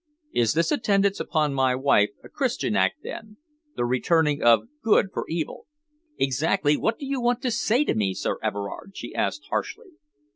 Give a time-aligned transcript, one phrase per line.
[0.33, 3.37] Is this attendance upon my wife a Christian act, then
[3.75, 5.67] the returning of good for evil?"
[6.17, 9.91] "Exactly what do you want to say to me, Sir Everard?" she asked harshly.